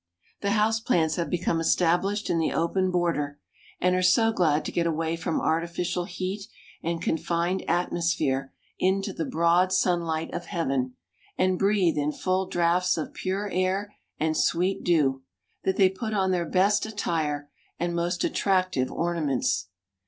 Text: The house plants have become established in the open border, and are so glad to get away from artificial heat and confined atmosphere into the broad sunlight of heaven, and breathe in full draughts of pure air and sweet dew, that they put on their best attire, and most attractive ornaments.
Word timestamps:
The 0.41 0.53
house 0.53 0.79
plants 0.79 1.17
have 1.17 1.29
become 1.29 1.59
established 1.59 2.27
in 2.31 2.39
the 2.39 2.51
open 2.53 2.89
border, 2.89 3.39
and 3.79 3.93
are 3.95 4.01
so 4.01 4.31
glad 4.31 4.65
to 4.65 4.71
get 4.71 4.87
away 4.87 5.15
from 5.15 5.39
artificial 5.39 6.05
heat 6.05 6.47
and 6.81 6.99
confined 7.03 7.63
atmosphere 7.69 8.51
into 8.79 9.13
the 9.13 9.25
broad 9.27 9.71
sunlight 9.71 10.33
of 10.33 10.45
heaven, 10.47 10.95
and 11.37 11.59
breathe 11.59 11.99
in 11.99 12.11
full 12.13 12.47
draughts 12.47 12.97
of 12.97 13.13
pure 13.13 13.47
air 13.53 13.93
and 14.19 14.35
sweet 14.35 14.83
dew, 14.83 15.21
that 15.65 15.77
they 15.77 15.87
put 15.87 16.15
on 16.15 16.31
their 16.31 16.45
best 16.49 16.87
attire, 16.87 17.51
and 17.79 17.95
most 17.95 18.23
attractive 18.23 18.91
ornaments. 18.91 19.67